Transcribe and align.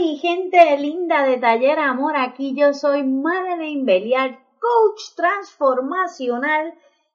Mi 0.00 0.16
gente 0.16 0.78
linda 0.78 1.24
de 1.24 1.36
Taller 1.36 1.78
Amor, 1.78 2.16
aquí 2.16 2.54
yo 2.56 2.72
soy 2.72 3.02
Madeleine 3.02 3.84
Belial, 3.84 4.38
coach 4.58 5.14
transformacional, 5.14 6.72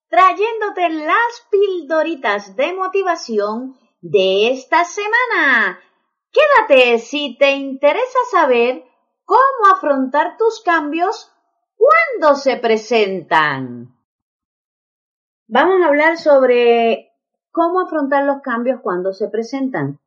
trayéndote 0.08 0.90
las 0.90 1.48
pildoritas 1.50 2.56
de 2.56 2.74
motivación 2.74 3.76
de 4.02 4.52
esta 4.52 4.86
semana. 4.86 5.80
Quédate 6.32 7.00
si 7.00 7.36
te 7.40 7.54
interesa 7.54 8.20
saber 8.30 8.86
cómo 9.24 9.74
afrontar 9.74 10.38
tus 10.38 10.62
cambios 10.62 11.32
cuando 11.76 12.36
se 12.36 12.58
presentan. 12.58 13.96
Vamos 15.48 15.82
a 15.82 15.88
hablar 15.88 16.18
sobre 16.20 17.14
cómo 17.50 17.82
afrontar 17.82 18.26
los 18.26 18.44
cambios 18.44 18.80
cuando 18.82 19.12
se 19.12 19.28
presentan. 19.28 20.00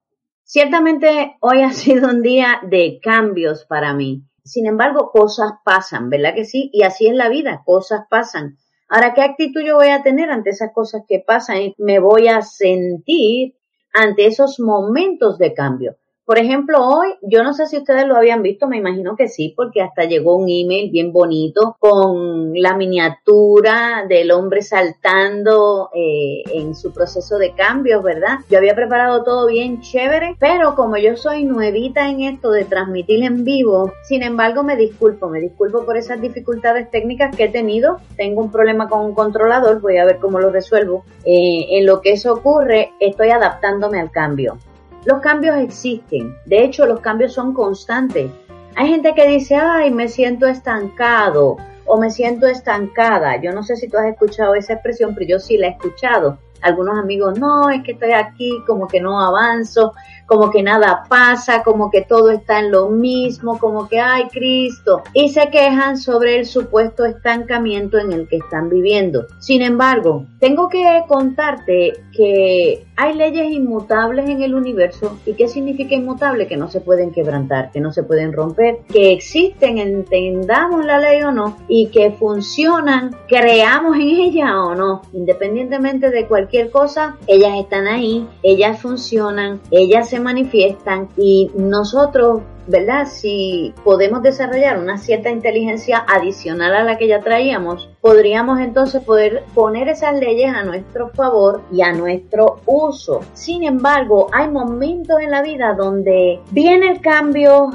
Ciertamente 0.51 1.37
hoy 1.41 1.61
ha 1.61 1.73
sido 1.75 2.09
un 2.09 2.23
día 2.23 2.61
de 2.63 3.01
cambios 3.03 3.67
para 3.67 3.93
mí. 3.93 4.23
Sin 4.45 4.65
embargo, 4.67 5.11
cosas 5.13 5.53
pasan, 5.63 6.09
¿verdad 6.09 6.35
que 6.35 6.47
sí? 6.47 6.71
Y 6.73 6.85
así 6.85 7.07
es 7.07 7.15
la 7.15 7.29
vida, 7.29 7.63
cosas 7.67 8.07
pasan. 8.09 8.57
Ahora, 8.89 9.13
¿qué 9.13 9.21
actitud 9.21 9.61
yo 9.61 9.77
voy 9.77 9.89
a 9.89 10.03
tener 10.03 10.31
ante 10.31 10.49
esas 10.49 10.73
cosas 10.73 11.03
que 11.07 11.21
pasan? 11.21 11.59
Y 11.59 11.75
me 11.77 11.99
voy 11.99 12.29
a 12.29 12.41
sentir 12.41 13.57
ante 13.93 14.25
esos 14.25 14.59
momentos 14.59 15.37
de 15.37 15.53
cambio. 15.53 15.97
Por 16.29 16.39
ejemplo, 16.39 16.87
hoy, 16.87 17.15
yo 17.23 17.43
no 17.43 17.55
sé 17.55 17.65
si 17.65 17.79
ustedes 17.79 18.07
lo 18.07 18.15
habían 18.15 18.43
visto, 18.43 18.69
me 18.69 18.77
imagino 18.77 19.17
que 19.17 19.29
sí, 19.29 19.55
porque 19.57 19.81
hasta 19.81 20.05
llegó 20.05 20.37
un 20.37 20.47
email 20.47 20.91
bien 20.91 21.11
bonito 21.11 21.79
con 21.81 22.53
la 22.53 22.77
miniatura 22.77 24.05
del 24.07 24.31
hombre 24.33 24.61
saltando 24.61 25.89
eh, 25.95 26.43
en 26.53 26.75
su 26.75 26.93
proceso 26.93 27.39
de 27.39 27.55
cambios, 27.55 28.03
¿verdad? 28.03 28.41
Yo 28.51 28.59
había 28.59 28.75
preparado 28.75 29.25
todo 29.25 29.47
bien 29.47 29.81
chévere, 29.81 30.37
pero 30.39 30.75
como 30.75 30.99
yo 30.99 31.17
soy 31.17 31.45
nuevita 31.45 32.11
en 32.11 32.21
esto 32.21 32.51
de 32.51 32.67
transmitir 32.67 33.25
en 33.25 33.47
vivo, 33.47 33.95
sin 34.03 34.23
embargo 34.23 34.63
me 34.63 34.77
disculpo, 34.77 35.31
me 35.31 35.41
disculpo 35.41 35.87
por 35.87 35.97
esas 35.97 36.21
dificultades 36.21 36.91
técnicas 36.91 37.35
que 37.35 37.45
he 37.45 37.49
tenido. 37.49 38.01
Tengo 38.19 38.43
un 38.43 38.53
problema 38.53 38.91
con 38.91 39.01
un 39.01 39.15
controlador, 39.15 39.81
voy 39.81 39.97
a 39.97 40.05
ver 40.05 40.19
cómo 40.19 40.41
lo 40.41 40.51
resuelvo. 40.51 41.07
Eh, 41.25 41.79
en 41.79 41.87
lo 41.87 42.03
que 42.03 42.13
eso 42.13 42.35
ocurre, 42.35 42.93
estoy 43.01 43.31
adaptándome 43.31 43.99
al 43.99 44.11
cambio. 44.11 44.59
Los 45.05 45.21
cambios 45.21 45.57
existen, 45.59 46.37
de 46.45 46.65
hecho 46.65 46.87
los 46.87 47.01
cambios 47.01 47.33
son 47.33 47.55
constantes. 47.55 48.31
Hay 48.77 48.89
gente 48.89 49.15
que 49.15 49.27
dice, 49.27 49.57
ay, 49.57 49.91
me 49.91 50.09
siento 50.09 50.47
estancado 50.47 51.57
o 51.87 51.99
me 51.99 52.11
siento 52.11 52.47
estancada. 52.47 53.41
Yo 53.41 53.53
no 53.53 53.63
sé 53.63 53.77
si 53.77 53.89
tú 53.89 53.97
has 53.97 54.07
escuchado 54.07 54.55
esa 54.55 54.75
expresión, 54.75 55.15
pero 55.15 55.27
yo 55.27 55.39
sí 55.39 55.57
la 55.57 55.69
he 55.69 55.71
escuchado. 55.71 56.39
Algunos 56.61 56.99
amigos, 56.99 57.39
no, 57.39 57.71
es 57.71 57.83
que 57.83 57.93
estoy 57.93 58.13
aquí, 58.13 58.63
como 58.67 58.87
que 58.89 59.01
no 59.01 59.21
avanzo, 59.21 59.95
como 60.29 60.51
que 60.51 60.63
nada 60.63 61.05
pasa, 61.09 61.63
como 61.65 61.91
que 61.91 62.03
todo 62.03 62.31
está 62.31 62.61
en 62.61 62.71
lo 62.71 62.91
mismo, 62.91 63.59
como 63.59 63.89
que, 63.89 63.99
ay 63.99 64.29
Cristo, 64.31 65.03
y 65.15 65.31
se 65.31 65.49
quejan 65.49 65.97
sobre 65.97 66.39
el 66.39 66.47
supuesto 66.47 67.07
estancamiento 67.07 67.99
en 67.99 68.13
el 68.13 68.29
que 68.29 68.37
están 68.37 68.69
viviendo. 68.69 69.27
Sin 69.39 69.63
embargo, 69.63 70.27
tengo 70.39 70.69
que 70.69 71.03
contarte 71.09 71.95
que 72.13 72.85
hay 72.97 73.15
leyes 73.15 73.53
inmutables 73.53 74.29
en 74.29 74.43
el 74.43 74.55
universo. 74.55 75.19
¿Y 75.25 75.35
qué 75.35 75.47
significa 75.47 75.95
inmutable? 75.95 76.49
Que 76.49 76.57
no 76.57 76.69
se 76.69 76.81
pueden 76.81 77.13
quebrantar, 77.13 77.71
que 77.71 77.81
no 77.81 77.93
se 77.93 78.03
pueden 78.03 78.33
romper, 78.33 78.81
que 78.93 79.13
existen, 79.13 79.79
entendamos 79.79 80.85
la 80.85 80.99
ley 80.99 81.23
o 81.23 81.31
no, 81.31 81.57
y 81.69 81.87
que 81.87 82.11
funcionan, 82.11 83.17
creamos 83.29 83.97
en 83.97 84.09
ella 84.09 84.63
o 84.63 84.75
no, 84.75 85.03
independientemente 85.13 86.11
de 86.11 86.27
cualquier 86.27 86.71
cosa, 86.71 87.17
ellas 87.27 87.53
están 87.59 87.87
ahí, 87.87 88.27
ellas 88.43 88.81
funcionan, 88.81 89.61
ellas 89.71 90.09
se 90.09 90.18
manifiestan 90.21 91.09
y 91.17 91.51
nosotros, 91.55 92.43
¿verdad? 92.67 93.07
Si 93.07 93.75
podemos 93.85 94.23
desarrollar 94.23 94.79
una 94.79 94.99
cierta 94.99 95.31
inteligencia 95.31 96.05
adicional 96.07 96.75
a 96.75 96.85
la 96.85 96.99
que 96.99 97.09
ya 97.09 97.21
traíamos, 97.21 97.89
podríamos 98.01 98.61
entonces 98.61 99.03
poder 99.03 99.45
poner 99.55 99.89
esas 99.89 100.19
leyes 100.19 100.55
a 100.55 100.65
nuestro 100.65 101.11
favor 101.11 101.63
y 101.73 101.83
a 101.83 101.93
nuestro 101.93 102.61
uso. 102.67 103.21
Sin 103.33 103.65
embargo, 103.65 104.29
hay 104.33 104.49
momentos 104.49 105.21
en 105.21 105.31
la 105.31 105.43
vida 105.43 105.75
donde 105.75 106.41
viene 106.51 106.91
el 106.93 107.01
cambio, 107.01 107.71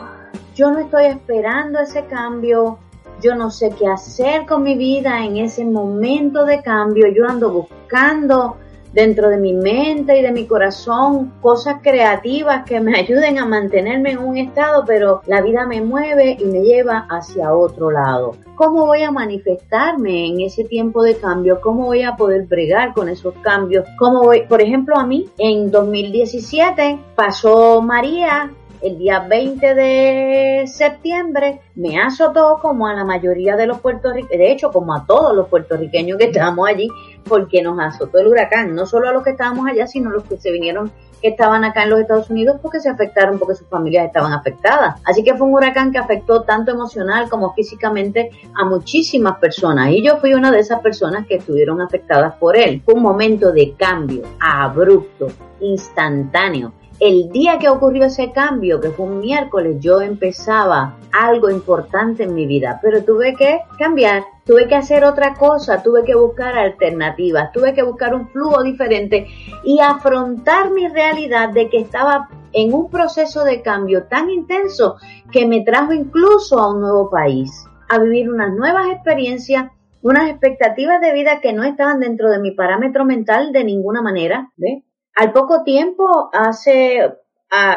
yo 0.55 0.71
no 0.71 0.79
estoy 0.79 1.05
esperando 1.05 1.79
ese 1.79 2.05
cambio, 2.05 2.77
yo 3.21 3.35
no 3.35 3.49
sé 3.49 3.73
qué 3.77 3.87
hacer 3.87 4.45
con 4.45 4.63
mi 4.63 4.75
vida 4.75 5.23
en 5.23 5.37
ese 5.37 5.65
momento 5.65 6.45
de 6.45 6.61
cambio, 6.61 7.07
yo 7.07 7.27
ando 7.27 7.51
buscando 7.51 8.57
dentro 8.93 9.29
de 9.29 9.37
mi 9.37 9.53
mente 9.53 10.17
y 10.17 10.21
de 10.21 10.31
mi 10.31 10.45
corazón 10.45 11.33
cosas 11.41 11.77
creativas 11.81 12.63
que 12.65 12.79
me 12.79 12.97
ayuden 12.99 13.39
a 13.39 13.45
mantenerme 13.45 14.11
en 14.11 14.19
un 14.19 14.37
estado, 14.37 14.83
pero 14.85 15.21
la 15.25 15.41
vida 15.41 15.65
me 15.65 15.81
mueve 15.81 16.37
y 16.39 16.45
me 16.45 16.61
lleva 16.61 17.07
hacia 17.09 17.53
otro 17.53 17.91
lado. 17.91 18.35
¿Cómo 18.55 18.85
voy 18.85 19.01
a 19.01 19.11
manifestarme 19.11 20.27
en 20.27 20.41
ese 20.41 20.63
tiempo 20.63 21.03
de 21.03 21.17
cambio? 21.17 21.59
¿Cómo 21.59 21.85
voy 21.85 22.03
a 22.03 22.15
poder 22.15 22.45
bregar 22.45 22.93
con 22.93 23.09
esos 23.09 23.33
cambios? 23.41 23.85
¿Cómo 23.97 24.23
voy, 24.23 24.43
por 24.47 24.61
ejemplo, 24.61 24.95
a 24.95 25.05
mí 25.05 25.27
en 25.39 25.71
2017 25.71 26.99
pasó 27.15 27.81
María 27.81 28.51
el 28.83 28.97
día 28.97 29.19
20 29.19 29.75
de 29.75 30.63
septiembre 30.67 31.61
me 31.73 31.99
azotó 31.99 32.59
como 32.61 32.85
a 32.85 32.93
la 32.93 33.05
mayoría 33.05 33.55
de 33.55 33.65
los 33.65 33.79
puertorriqueños, 33.79 34.37
de 34.37 34.51
hecho 34.51 34.71
como 34.71 34.93
a 34.93 35.05
todos 35.05 35.33
los 35.33 35.47
puertorriqueños 35.47 36.17
que 36.17 36.25
estábamos 36.25 36.67
allí, 36.67 36.89
porque 37.23 37.61
nos 37.61 37.79
azotó 37.79 38.19
el 38.19 38.27
huracán, 38.27 38.75
no 38.75 38.85
solo 38.85 39.09
a 39.09 39.13
los 39.13 39.23
que 39.23 39.31
estábamos 39.31 39.67
allá, 39.67 39.87
sino 39.87 40.09
a 40.09 40.13
los 40.13 40.23
que 40.23 40.37
se 40.37 40.51
vinieron 40.51 40.91
que 41.21 41.29
estaban 41.29 41.63
acá 41.63 41.83
en 41.83 41.89
los 41.89 42.01
Estados 42.01 42.29
Unidos 42.29 42.57
porque 42.61 42.81
se 42.81 42.89
afectaron 42.89 43.39
porque 43.39 43.55
sus 43.55 43.67
familias 43.67 44.05
estaban 44.05 44.33
afectadas. 44.33 45.01
Así 45.05 45.23
que 45.23 45.33
fue 45.33 45.47
un 45.47 45.53
huracán 45.53 45.93
que 45.93 45.97
afectó 45.97 46.43
tanto 46.43 46.71
emocional 46.71 47.29
como 47.29 47.53
físicamente 47.53 48.29
a 48.55 48.65
muchísimas 48.65 49.37
personas 49.37 49.91
y 49.91 50.03
yo 50.03 50.17
fui 50.17 50.33
una 50.33 50.51
de 50.51 50.59
esas 50.59 50.81
personas 50.81 51.25
que 51.25 51.35
estuvieron 51.35 51.79
afectadas 51.79 52.35
por 52.35 52.57
él. 52.57 52.81
Fue 52.83 52.95
un 52.95 53.01
momento 53.01 53.53
de 53.53 53.73
cambio 53.73 54.23
abrupto, 54.39 55.27
instantáneo 55.61 56.73
el 56.99 57.29
día 57.29 57.57
que 57.59 57.69
ocurrió 57.69 58.05
ese 58.05 58.31
cambio, 58.31 58.79
que 58.79 58.89
fue 58.89 59.05
un 59.05 59.19
miércoles, 59.19 59.77
yo 59.79 60.01
empezaba 60.01 60.97
algo 61.11 61.49
importante 61.49 62.23
en 62.23 62.33
mi 62.33 62.45
vida, 62.45 62.79
pero 62.81 63.03
tuve 63.03 63.35
que 63.35 63.61
cambiar, 63.77 64.23
tuve 64.45 64.67
que 64.67 64.75
hacer 64.75 65.03
otra 65.03 65.33
cosa, 65.33 65.81
tuve 65.83 66.03
que 66.03 66.15
buscar 66.15 66.57
alternativas, 66.57 67.51
tuve 67.51 67.73
que 67.73 67.83
buscar 67.83 68.13
un 68.13 68.29
flujo 68.29 68.63
diferente 68.63 69.27
y 69.63 69.79
afrontar 69.79 70.71
mi 70.71 70.87
realidad 70.87 71.49
de 71.49 71.69
que 71.69 71.79
estaba 71.79 72.29
en 72.51 72.73
un 72.73 72.89
proceso 72.89 73.43
de 73.43 73.61
cambio 73.61 74.03
tan 74.03 74.29
intenso 74.29 74.97
que 75.31 75.45
me 75.45 75.61
trajo 75.61 75.93
incluso 75.93 76.59
a 76.59 76.71
un 76.71 76.81
nuevo 76.81 77.09
país, 77.09 77.51
a 77.89 77.99
vivir 77.99 78.29
unas 78.29 78.53
nuevas 78.53 78.89
experiencias 78.91 79.71
unas 80.03 80.29
expectativas 80.29 80.99
de 80.99 81.13
vida 81.13 81.39
que 81.41 81.53
no 81.53 81.63
estaban 81.63 82.01
dentro 82.01 82.29
de 82.29 82.39
mi 82.39 82.51
parámetro 82.51 83.05
mental 83.05 83.53
de 83.53 83.63
ninguna 83.63 84.01
manera, 84.01 84.51
¿ve? 84.57 84.83
Al 85.15 85.31
poco 85.31 85.63
tiempo, 85.63 86.29
hace 86.33 87.13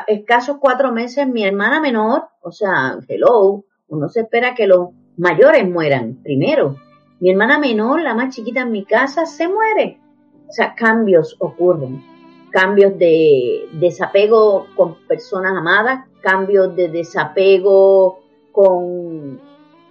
escasos 0.07 0.57
cuatro 0.59 0.91
meses, 0.91 1.29
mi 1.29 1.45
hermana 1.45 1.81
menor, 1.81 2.29
o 2.41 2.51
sea, 2.51 2.99
hello, 3.07 3.65
uno 3.89 4.09
se 4.09 4.21
espera 4.21 4.55
que 4.55 4.67
los 4.67 4.91
mayores 5.19 5.69
mueran 5.69 6.23
primero. 6.23 6.77
Mi 7.21 7.31
hermana 7.31 7.59
menor, 7.59 8.01
la 8.01 8.15
más 8.15 8.35
chiquita 8.35 8.63
en 8.63 8.73
mi 8.73 8.85
casa, 8.85 9.27
se 9.27 9.49
muere. 9.49 10.01
O 10.49 10.53
sea, 10.53 10.75
cambios 10.75 11.37
ocurren. 11.39 12.03
Cambios 12.51 12.99
de 12.99 13.69
desapego 13.73 14.67
con 14.75 14.97
personas 15.07 15.53
amadas, 15.57 16.07
cambios 16.23 16.75
de 16.75 16.89
desapego 16.89 18.21
con 18.53 19.41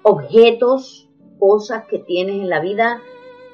objetos, 0.02 1.10
cosas 1.38 1.86
que 1.86 2.00
tienes 2.00 2.38
en 2.38 2.50
la 2.50 2.60
vida, 2.60 3.02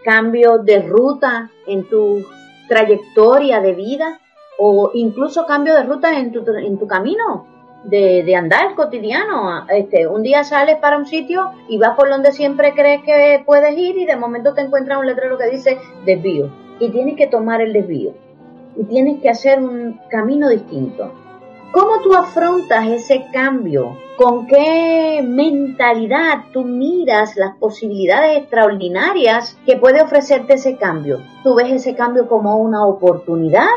cambios 0.03 0.63
de 0.63 0.81
ruta 0.81 1.51
en 1.67 1.87
tu 1.89 2.25
trayectoria 2.71 3.59
de 3.59 3.73
vida 3.73 4.21
o 4.57 4.91
incluso 4.93 5.45
cambio 5.45 5.75
de 5.75 5.83
ruta 5.83 6.17
en 6.17 6.31
tu, 6.31 6.39
en 6.55 6.79
tu 6.79 6.87
camino 6.87 7.45
de, 7.83 8.23
de, 8.23 8.33
andar 8.33 8.75
cotidiano. 8.75 9.67
Este, 9.67 10.07
un 10.07 10.23
día 10.23 10.45
sales 10.45 10.77
para 10.77 10.97
un 10.97 11.05
sitio 11.05 11.51
y 11.67 11.77
vas 11.77 11.97
por 11.97 12.09
donde 12.09 12.31
siempre 12.31 12.73
crees 12.73 13.03
que 13.03 13.43
puedes 13.45 13.77
ir 13.77 13.97
y 13.97 14.05
de 14.05 14.15
momento 14.15 14.53
te 14.53 14.61
encuentras 14.61 14.99
un 14.99 15.07
letrero 15.07 15.37
que 15.37 15.49
dice 15.49 15.79
desvío. 16.05 16.49
y 16.79 16.89
tienes 16.91 17.17
que 17.17 17.27
tomar 17.27 17.59
el 17.59 17.73
desvío 17.73 18.13
y 18.77 18.85
tienes 18.85 19.21
que 19.21 19.29
hacer 19.29 19.59
un 19.59 19.99
camino 20.09 20.47
distinto. 20.47 21.11
¿Cómo 21.71 22.01
tú 22.01 22.13
afrontas 22.13 22.85
ese 22.89 23.27
cambio? 23.31 23.95
¿Con 24.17 24.45
qué 24.45 25.23
mentalidad 25.25 26.43
tú 26.51 26.65
miras 26.65 27.37
las 27.37 27.55
posibilidades 27.55 28.39
extraordinarias 28.39 29.57
que 29.65 29.77
puede 29.77 30.01
ofrecerte 30.01 30.55
ese 30.55 30.75
cambio? 30.75 31.21
¿Tú 31.43 31.55
ves 31.55 31.71
ese 31.71 31.95
cambio 31.95 32.27
como 32.27 32.57
una 32.57 32.85
oportunidad 32.85 33.69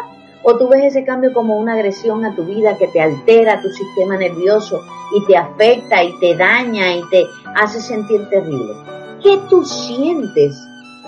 o 0.43 0.59
tú 0.59 0.69
ves 0.69 0.87
ese 0.87 1.05
cambio 1.05 1.33
como 1.33 1.57
una 1.57 1.75
agresión 1.75 2.25
a 2.25 2.35
tu 2.35 2.45
vida 2.45 2.77
que 2.79 2.89
te 2.89 3.01
altera 3.01 3.63
tu 3.63 3.69
sistema 3.69 4.17
nervioso 4.17 4.81
y 5.17 5.25
te 5.27 5.37
afecta 5.37 6.03
y 6.03 6.19
te 6.19 6.37
daña 6.37 6.97
y 6.97 7.03
te 7.11 7.23
hace 7.55 7.81
sentir 7.81 8.29
terrible? 8.29 8.75
¿Qué 9.23 9.39
tú 9.49 9.65
sientes 9.65 10.61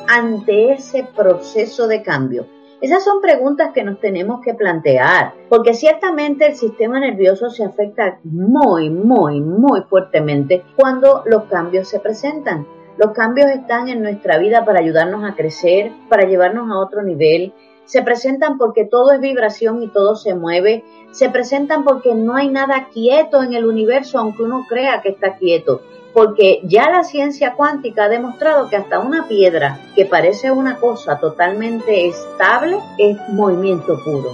ante 0.06 0.74
ese 0.74 1.02
proceso 1.16 1.88
de 1.88 2.04
cambio? 2.04 2.46
Esas 2.78 3.02
son 3.04 3.22
preguntas 3.22 3.72
que 3.72 3.82
nos 3.82 4.00
tenemos 4.00 4.42
que 4.42 4.52
plantear, 4.52 5.32
porque 5.48 5.72
ciertamente 5.72 6.46
el 6.46 6.56
sistema 6.56 7.00
nervioso 7.00 7.48
se 7.48 7.64
afecta 7.64 8.18
muy, 8.22 8.90
muy, 8.90 9.40
muy 9.40 9.80
fuertemente 9.88 10.62
cuando 10.76 11.22
los 11.24 11.44
cambios 11.44 11.88
se 11.88 12.00
presentan. 12.00 12.66
Los 12.98 13.12
cambios 13.12 13.50
están 13.50 13.88
en 13.88 14.02
nuestra 14.02 14.36
vida 14.36 14.66
para 14.66 14.80
ayudarnos 14.80 15.24
a 15.24 15.34
crecer, 15.34 15.90
para 16.10 16.28
llevarnos 16.28 16.70
a 16.70 16.78
otro 16.78 17.02
nivel. 17.02 17.54
Se 17.86 18.02
presentan 18.02 18.58
porque 18.58 18.84
todo 18.84 19.12
es 19.12 19.20
vibración 19.20 19.82
y 19.82 19.88
todo 19.88 20.14
se 20.14 20.34
mueve. 20.34 20.84
Se 21.12 21.30
presentan 21.30 21.82
porque 21.82 22.14
no 22.14 22.36
hay 22.36 22.48
nada 22.48 22.88
quieto 22.92 23.42
en 23.42 23.54
el 23.54 23.64
universo, 23.64 24.18
aunque 24.18 24.42
uno 24.42 24.66
crea 24.68 25.00
que 25.00 25.08
está 25.08 25.36
quieto 25.36 25.80
porque 26.16 26.60
ya 26.62 26.88
la 26.88 27.04
ciencia 27.04 27.56
cuántica 27.56 28.04
ha 28.04 28.08
demostrado 28.08 28.70
que 28.70 28.76
hasta 28.76 29.00
una 29.00 29.28
piedra 29.28 29.78
que 29.94 30.06
parece 30.06 30.50
una 30.50 30.78
cosa 30.78 31.20
totalmente 31.20 32.08
estable 32.08 32.78
es 32.96 33.18
movimiento 33.28 34.02
puro. 34.02 34.30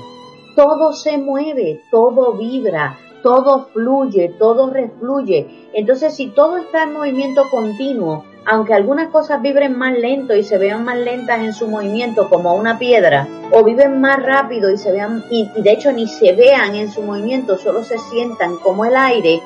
Todo 0.55 0.93
se 0.93 1.19
mueve, 1.19 1.83
todo 1.91 2.35
vibra, 2.35 2.97
todo 3.25 3.67
fluye, 3.73 4.33
todo 4.39 4.71
refluye. 4.71 5.71
Entonces, 5.75 6.15
si 6.15 6.29
todo 6.29 6.59
está 6.59 6.85
en 6.85 6.93
movimiento 6.93 7.51
continuo, 7.51 8.27
aunque 8.47 8.75
algunas 8.75 9.09
cosas 9.09 9.43
vibren 9.43 9.77
más 9.77 9.99
lento 9.99 10.37
y 10.37 10.45
se 10.45 10.59
vean 10.59 10.85
más 10.85 10.99
lentas 10.99 11.41
en 11.41 11.53
su 11.53 11.67
movimiento 11.67 12.29
como 12.29 12.55
una 12.55 12.79
piedra, 12.79 13.27
o 13.51 13.65
viven 13.65 14.01
más 14.01 14.23
rápido 14.23 14.71
y 14.71 14.79
se 14.79 14.93
vean, 14.93 15.25
y, 15.31 15.51
y 15.57 15.63
de 15.63 15.73
hecho 15.73 15.91
ni 15.91 16.07
se 16.07 16.33
vean 16.33 16.77
en 16.77 16.93
su 16.93 17.03
movimiento, 17.03 17.59
solo 17.59 17.83
se 17.83 17.99
sientan 17.99 18.57
como 18.59 18.85
el 18.85 18.95
aire, 18.95 19.43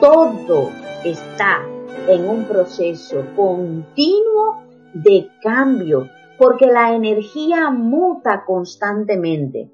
todo 0.00 0.70
está 1.04 1.62
en 2.08 2.28
un 2.28 2.44
proceso 2.44 3.22
continuo 3.36 4.62
de 4.94 5.30
cambio, 5.42 6.08
porque 6.38 6.66
la 6.66 6.94
energía 6.94 7.70
muta 7.70 8.44
constantemente. 8.46 9.70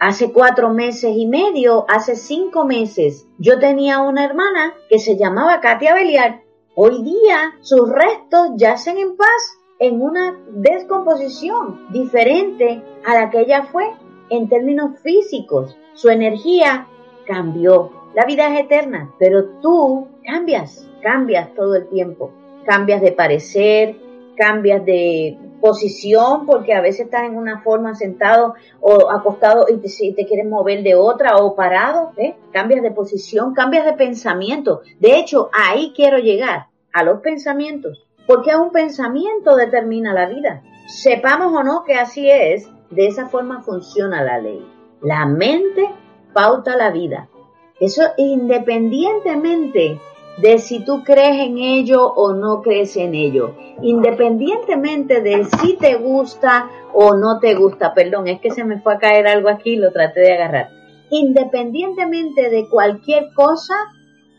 Hace 0.00 0.32
cuatro 0.32 0.70
meses 0.70 1.14
y 1.16 1.26
medio, 1.26 1.84
hace 1.88 2.16
cinco 2.16 2.64
meses, 2.64 3.26
yo 3.38 3.58
tenía 3.58 4.00
una 4.00 4.24
hermana 4.24 4.74
que 4.88 4.98
se 4.98 5.16
llamaba 5.16 5.60
Katia 5.60 5.94
Beliar. 5.94 6.42
Hoy 6.74 7.02
día 7.02 7.54
sus 7.60 7.88
restos 7.90 8.50
yacen 8.56 8.98
en 8.98 9.16
paz 9.16 9.58
en 9.78 10.00
una 10.00 10.38
descomposición 10.50 11.86
diferente 11.92 12.82
a 13.06 13.14
la 13.14 13.30
que 13.30 13.40
ella 13.40 13.68
fue 13.70 13.84
en 14.30 14.48
términos 14.48 14.98
físicos. 15.02 15.76
Su 15.94 16.08
energía 16.08 16.88
cambió. 17.26 18.05
La 18.16 18.24
vida 18.24 18.48
es 18.48 18.60
eterna, 18.60 19.12
pero 19.18 19.44
tú 19.60 20.08
cambias, 20.24 20.88
cambias 21.02 21.52
todo 21.52 21.74
el 21.74 21.86
tiempo. 21.88 22.32
Cambias 22.64 23.02
de 23.02 23.12
parecer, 23.12 23.94
cambias 24.38 24.86
de 24.86 25.36
posición, 25.60 26.46
porque 26.46 26.72
a 26.72 26.80
veces 26.80 27.04
estás 27.04 27.24
en 27.24 27.36
una 27.36 27.60
forma 27.60 27.94
sentado 27.94 28.54
o 28.80 29.10
acostado 29.10 29.66
y 29.68 29.76
te, 29.76 29.90
te 30.14 30.26
quieres 30.26 30.46
mover 30.46 30.82
de 30.82 30.94
otra 30.94 31.36
o 31.36 31.54
parado, 31.54 32.12
¿eh? 32.16 32.36
cambias 32.52 32.82
de 32.82 32.90
posición, 32.90 33.52
cambias 33.52 33.84
de 33.84 33.92
pensamiento. 33.92 34.80
De 34.98 35.18
hecho, 35.18 35.50
ahí 35.52 35.92
quiero 35.94 36.16
llegar, 36.16 36.68
a 36.94 37.04
los 37.04 37.20
pensamientos, 37.20 38.06
porque 38.26 38.56
un 38.56 38.70
pensamiento 38.70 39.56
determina 39.56 40.14
la 40.14 40.24
vida. 40.24 40.62
Sepamos 40.86 41.52
o 41.52 41.62
no 41.62 41.84
que 41.84 41.96
así 41.96 42.30
es, 42.30 42.66
de 42.88 43.08
esa 43.08 43.28
forma 43.28 43.60
funciona 43.60 44.22
la 44.22 44.38
ley. 44.38 44.66
La 45.02 45.26
mente 45.26 45.90
pauta 46.32 46.78
la 46.78 46.90
vida. 46.90 47.28
Eso 47.78 48.02
independientemente 48.16 50.00
de 50.38 50.58
si 50.58 50.84
tú 50.84 51.02
crees 51.02 51.46
en 51.46 51.58
ello 51.58 52.06
o 52.06 52.32
no 52.34 52.62
crees 52.62 52.96
en 52.96 53.14
ello, 53.14 53.54
independientemente 53.82 55.20
de 55.22 55.44
si 55.44 55.76
te 55.76 55.94
gusta 55.96 56.70
o 56.92 57.16
no 57.16 57.38
te 57.38 57.54
gusta, 57.54 57.94
perdón, 57.94 58.28
es 58.28 58.40
que 58.40 58.50
se 58.50 58.64
me 58.64 58.80
fue 58.80 58.94
a 58.94 58.98
caer 58.98 59.26
algo 59.26 59.48
aquí, 59.48 59.76
lo 59.76 59.92
traté 59.92 60.20
de 60.20 60.32
agarrar, 60.32 60.70
independientemente 61.10 62.50
de 62.50 62.68
cualquier 62.68 63.28
cosa, 63.34 63.74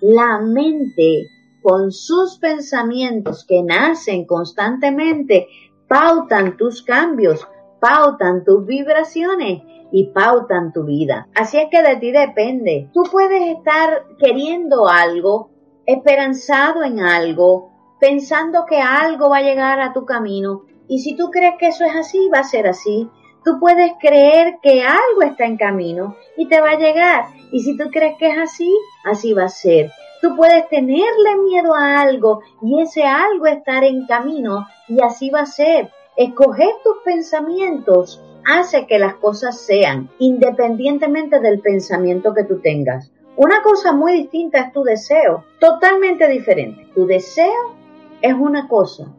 la 0.01 0.40
mente 0.40 1.30
con 1.62 1.92
sus 1.92 2.38
pensamientos 2.38 3.45
que 3.45 3.63
nacen 3.63 4.25
constantemente 4.25 5.48
pautan 5.88 6.57
tus 6.57 6.83
cambios, 6.83 7.48
pautan 7.80 8.44
tus 8.44 8.66
vibraciones 8.66 9.62
y 9.92 10.08
pautan 10.08 10.74
tu 10.74 10.84
vida. 10.84 11.28
Así 11.36 11.58
es 11.58 11.68
que 11.70 11.82
de 11.82 11.96
ti 11.98 12.12
depende. 12.12 12.90
Tú 12.94 13.04
puedes 13.12 13.58
estar 13.58 14.04
queriendo 14.20 14.88
algo, 14.88 15.52
esperanzado 15.86 16.84
en 16.84 17.00
algo, 17.00 17.72
pensando 18.00 18.66
que 18.66 18.80
algo 18.80 19.30
va 19.30 19.38
a 19.38 19.44
llegar 19.44 19.80
a 19.80 19.94
tu 19.94 20.06
camino. 20.06 20.64
Y 20.88 21.00
si 21.00 21.16
tú 21.16 21.32
crees 21.32 21.56
que 21.60 21.68
eso 21.68 21.86
es 21.86 21.96
así, 21.96 22.30
va 22.34 22.40
a 22.40 22.44
ser 22.44 22.68
así. 22.68 23.10
Tú 23.44 23.60
puedes 23.60 23.94
creer 24.00 24.58
que 24.62 24.84
algo 24.84 25.22
está 25.22 25.46
en 25.46 25.58
camino 25.58 26.16
y 26.36 26.48
te 26.48 26.60
va 26.60 26.72
a 26.72 26.78
llegar. 26.78 27.26
Y 27.52 27.62
si 27.62 27.78
tú 27.78 27.90
crees 27.92 28.18
que 28.18 28.28
es 28.28 28.38
así, 28.38 28.74
así 29.06 29.34
va 29.34 29.46
a 29.46 29.50
ser. 29.50 29.92
Tú 30.22 30.36
puedes 30.36 30.68
tenerle 30.70 31.36
miedo 31.44 31.74
a 31.74 32.02
algo 32.02 32.42
y 32.62 32.82
ese 32.82 33.04
algo 33.04 33.46
estar 33.46 33.84
en 33.84 34.06
camino 34.08 34.68
y 34.88 35.02
así 35.02 35.30
va 35.30 35.42
a 35.42 35.46
ser. 35.46 35.92
Escoger 36.18 36.72
tus 36.84 36.98
pensamientos 37.06 38.22
hace 38.44 38.86
que 38.88 39.00
las 39.00 39.16
cosas 39.16 39.62
sean, 39.62 40.10
independientemente 40.19 41.40
del 41.40 41.62
pensamiento 41.62 42.34
que 42.34 42.44
tú 42.44 42.60
tengas. 42.60 43.12
Una 43.36 43.62
cosa 43.62 43.94
muy 43.94 44.14
distinta 44.14 44.60
es 44.60 44.74
tu 44.74 44.84
deseo, 44.84 45.46
totalmente 45.60 46.28
diferente. 46.28 46.88
Tu 46.94 47.06
deseo 47.06 47.75
es 48.22 48.34
una 48.34 48.68
cosa, 48.68 49.14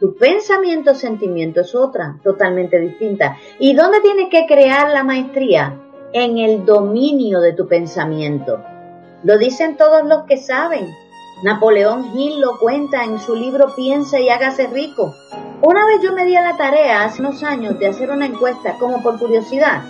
tu 0.00 0.16
pensamiento, 0.16 0.94
sentimiento 0.94 1.60
es 1.60 1.74
otra, 1.74 2.18
totalmente 2.22 2.80
distinta. 2.80 3.36
¿Y 3.58 3.74
dónde 3.74 4.00
tienes 4.00 4.30
que 4.30 4.46
crear 4.46 4.90
la 4.90 5.04
maestría? 5.04 5.78
En 6.14 6.38
el 6.38 6.64
dominio 6.64 7.40
de 7.40 7.52
tu 7.52 7.68
pensamiento. 7.68 8.64
Lo 9.24 9.36
dicen 9.36 9.76
todos 9.76 10.06
los 10.06 10.22
que 10.24 10.38
saben. 10.38 10.88
Napoleón 11.44 12.16
Hill 12.16 12.40
lo 12.40 12.58
cuenta 12.58 13.04
en 13.04 13.18
su 13.18 13.36
libro 13.36 13.74
Piensa 13.76 14.18
y 14.18 14.30
hágase 14.30 14.68
rico. 14.68 15.14
Una 15.62 15.84
vez 15.84 16.00
yo 16.02 16.14
me 16.14 16.24
di 16.24 16.34
a 16.36 16.42
la 16.42 16.56
tarea 16.56 17.04
hace 17.04 17.20
unos 17.20 17.42
años 17.42 17.78
de 17.78 17.86
hacer 17.86 18.10
una 18.10 18.24
encuesta 18.24 18.76
como 18.78 19.02
por 19.02 19.18
curiosidad. 19.18 19.82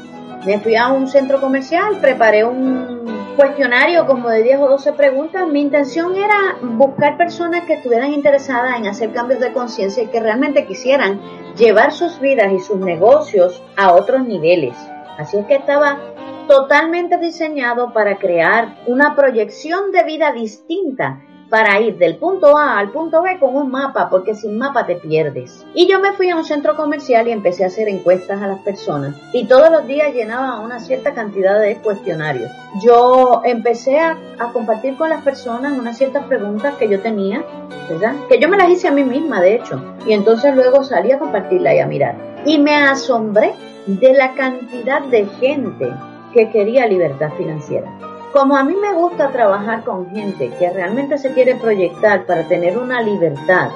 Me 0.45 0.59
fui 0.59 0.75
a 0.75 0.89
un 0.89 1.07
centro 1.07 1.41
comercial, 1.41 1.99
preparé 2.01 2.45
un 2.45 3.35
cuestionario 3.37 4.05
como 4.05 4.31
de 4.31 4.43
10 4.43 4.59
o 4.63 4.69
12 4.69 4.95
preguntas. 4.95 5.47
Mi 5.47 5.61
intención 5.61 6.17
era 6.17 6.57
buscar 6.61 7.17
personas 7.17 7.67
que 7.67 7.75
estuvieran 7.75 8.13
interesadas 8.13 8.79
en 8.79 8.89
hacer 8.89 9.13
cambios 9.13 9.39
de 9.39 9.53
conciencia 9.53 10.03
y 10.03 10.09
que 10.09 10.19
realmente 10.19 10.67
quisieran 10.67 11.21
llevar 11.57 11.93
sus 11.93 12.19
vidas 12.19 12.53
y 12.53 12.59
sus 12.59 12.79
negocios 12.79 13.63
a 13.77 13.93
otros 13.93 14.27
niveles. 14.27 14.75
Así 15.19 15.37
es 15.37 15.47
que 15.47 15.55
estaba 15.55 16.01
totalmente 16.49 17.17
diseñado 17.19 17.93
para 17.93 18.17
crear 18.17 18.75
una 18.89 19.15
proyección 19.15 19.93
de 19.93 20.03
vida 20.03 20.33
distinta 20.33 21.21
para 21.51 21.81
ir 21.81 21.99
del 21.99 22.17
punto 22.17 22.57
A 22.57 22.79
al 22.79 22.91
punto 22.91 23.23
B 23.23 23.39
con 23.39 23.57
un 23.57 23.71
mapa, 23.71 24.09
porque 24.09 24.35
sin 24.35 24.57
mapa 24.57 24.87
te 24.87 24.95
pierdes. 24.95 25.67
Y 25.75 25.89
yo 25.89 26.01
me 26.01 26.13
fui 26.13 26.31
a 26.31 26.37
un 26.37 26.45
centro 26.45 26.77
comercial 26.77 27.27
y 27.29 27.33
empecé 27.33 27.65
a 27.65 27.67
hacer 27.67 27.89
encuestas 27.89 28.41
a 28.41 28.47
las 28.47 28.61
personas 28.61 29.17
y 29.33 29.47
todos 29.47 29.71
los 29.71 29.87
días 29.87 30.15
llenaba 30.15 30.61
una 30.61 30.79
cierta 30.79 31.13
cantidad 31.13 31.61
de 31.61 31.77
cuestionarios. 31.77 32.51
Yo 32.83 33.43
empecé 33.45 33.99
a, 33.99 34.17
compartir 34.53 34.97
con 34.97 35.11
las 35.11 35.23
personas 35.23 35.79
unas 35.79 35.99
ciertas 35.99 36.25
preguntas 36.25 36.75
que 36.77 36.89
yo 36.89 37.01
tenía, 37.01 37.45
¿verdad? 37.91 38.15
Que 38.29 38.39
yo 38.39 38.49
me 38.49 38.57
las 38.57 38.71
hice 38.71 38.89
a 38.89 38.93
mí 38.93 39.05
misma, 39.05 39.41
de 39.41 39.57
hecho. 39.57 39.83
Y 40.07 40.13
entonces 40.13 40.55
luego 40.55 40.83
salí 40.83 41.13
a 41.13 41.19
compartirla 41.19 41.75
y 41.75 41.79
a 41.81 41.87
mirar. 41.87 42.17
Y 42.47 42.59
me 42.59 42.75
asombré 42.75 43.53
de 43.87 44.13
la 44.15 44.35
cantidad 44.35 45.03
de 45.03 45.27
gente 45.41 45.93
que 46.33 46.49
quería 46.51 46.87
libertad 46.87 47.31
financiera. 47.37 47.91
Como 48.33 48.57
a 48.57 48.63
mí 48.63 48.75
me 48.77 48.95
gusta 48.95 49.33
trabajar 49.33 49.83
con 49.83 50.09
gente 50.11 50.53
que 50.57 50.71
realmente 50.71 51.19
se 51.19 51.33
quiere 51.33 51.57
proyectar 51.57 52.27
para 52.27 52.47
tener 52.47 52.79
una 52.79 53.03
libertad 53.03 53.71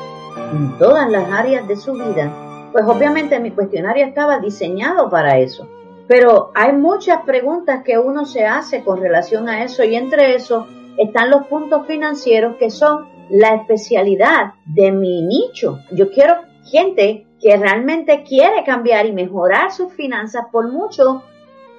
en 0.53 0.79
todas 0.79 1.11
las 1.11 1.29
áreas 1.29 1.67
de 1.67 1.77
su 1.77 1.93
vida, 1.95 2.33
pues 2.73 2.85
obviamente 2.87 3.41
mi 3.41 3.51
cuestionario 3.51 4.07
estaba 4.07 4.39
diseñado 4.39 5.11
para 5.11 5.39
eso. 5.39 5.69
Pero 6.07 6.53
hay 6.55 6.73
muchas 6.73 7.23
preguntas 7.23 7.83
que 7.85 7.99
uno 7.99 8.27
se 8.27 8.45
hace 8.45 8.85
con 8.85 9.01
relación 9.01 9.49
a 9.49 9.65
eso 9.65 9.83
y 9.83 9.97
entre 9.97 10.37
eso 10.37 10.69
están 10.99 11.31
los 11.31 11.47
puntos 11.49 11.87
financieros 11.89 12.55
que 12.57 12.71
son 12.71 13.09
la 13.31 13.57
especialidad 13.57 14.55
de 14.67 14.93
mi 14.93 15.23
nicho. 15.23 15.81
Yo 15.91 16.13
quiero 16.13 16.37
gente 16.65 17.27
que 17.41 17.57
realmente 17.57 18.23
quiere 18.23 18.63
cambiar 18.65 19.07
y 19.07 19.13
mejorar 19.13 19.73
sus 19.73 19.93
finanzas 19.93 20.45
por 20.53 20.71
mucho 20.71 21.25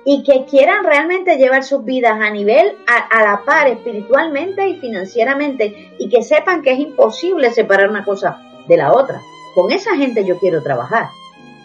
y 0.08 0.24
que 0.24 0.46
quieran 0.46 0.86
realmente 0.86 1.38
llevar 1.38 1.64
sus 1.64 1.84
vidas 1.84 2.20
a 2.22 2.30
nivel 2.30 2.78
a, 2.88 3.24
la 3.24 3.42
par 3.44 3.68
espiritualmente 3.68 4.70
y 4.70 4.80
financieramente 4.80 5.96
y 5.98 6.10
que 6.10 6.22
sepan 6.22 6.62
que 6.62 6.74
es 6.74 6.80
imposible 6.80 7.52
separar 7.52 7.90
una 7.90 8.06
cosa 8.06 8.40
de 8.68 8.78
la 8.78 8.94
otra. 8.94 9.20
Con 9.56 9.72
esa 9.72 9.96
gente 9.96 10.24
yo 10.24 10.38
quiero 10.38 10.62
trabajar. 10.62 11.08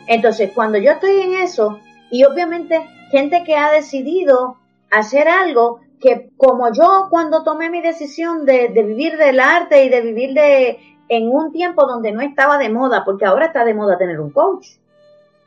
Entonces, 0.06 0.52
cuando 0.54 0.78
yo 0.78 0.92
estoy 0.92 1.20
en 1.20 1.34
eso, 1.34 1.78
y 2.10 2.24
obviamente 2.24 2.80
gente 3.10 3.44
que 3.44 3.56
ha 3.56 3.70
decidido 3.70 4.56
hacer 4.90 5.28
algo 5.28 5.80
que 6.00 6.30
como 6.38 6.72
yo 6.72 7.08
cuando 7.10 7.44
tomé 7.44 7.68
mi 7.68 7.82
decisión 7.82 8.46
de, 8.46 8.68
de 8.68 8.82
vivir 8.82 9.18
del 9.18 9.38
arte 9.38 9.84
y 9.84 9.90
de 9.90 10.00
vivir 10.00 10.32
de 10.32 10.78
en 11.08 11.28
un 11.28 11.52
tiempo 11.52 11.86
donde 11.86 12.12
no 12.12 12.22
estaba 12.22 12.56
de 12.56 12.70
moda, 12.70 13.04
porque 13.04 13.26
ahora 13.26 13.46
está 13.46 13.64
de 13.64 13.74
moda 13.74 13.98
tener 13.98 14.20
un 14.20 14.30
coach. 14.30 14.68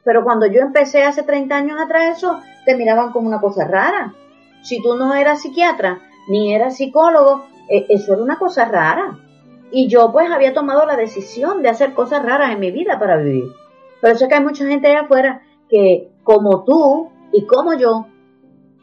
Pero 0.03 0.23
cuando 0.23 0.45
yo 0.47 0.61
empecé 0.61 1.03
hace 1.03 1.23
30 1.23 1.55
años 1.55 1.79
atrás 1.79 2.17
eso, 2.17 2.41
te 2.65 2.75
miraban 2.75 3.11
como 3.11 3.27
una 3.27 3.39
cosa 3.39 3.67
rara. 3.67 4.13
Si 4.61 4.81
tú 4.81 4.95
no 4.95 5.13
eras 5.13 5.41
psiquiatra 5.41 5.99
ni 6.27 6.53
eras 6.53 6.77
psicólogo, 6.77 7.45
e, 7.69 7.85
eso 7.89 8.13
era 8.13 8.23
una 8.23 8.37
cosa 8.37 8.65
rara. 8.65 9.17
Y 9.71 9.87
yo 9.87 10.11
pues 10.11 10.29
había 10.29 10.53
tomado 10.53 10.85
la 10.85 10.95
decisión 10.95 11.61
de 11.61 11.69
hacer 11.69 11.93
cosas 11.93 12.23
raras 12.23 12.51
en 12.51 12.59
mi 12.59 12.71
vida 12.71 12.99
para 12.99 13.17
vivir. 13.17 13.51
Pero 14.01 14.15
sé 14.15 14.27
que 14.27 14.35
hay 14.35 14.43
mucha 14.43 14.65
gente 14.65 14.87
allá 14.87 15.01
afuera 15.01 15.41
que, 15.69 16.11
como 16.23 16.63
tú 16.63 17.09
y 17.31 17.45
como 17.45 17.73
yo, 17.73 18.07